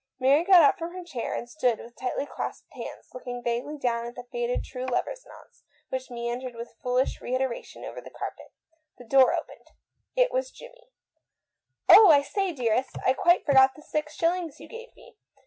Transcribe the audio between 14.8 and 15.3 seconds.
me